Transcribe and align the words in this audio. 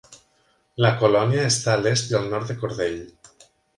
La 0.85 0.91
colònia 1.01 1.43
està 1.49 1.75
a 1.75 1.81
l'est 1.83 2.09
i 2.15 2.17
al 2.21 2.27
nord 2.33 2.51
de 2.53 2.57
Cordell. 2.63 2.99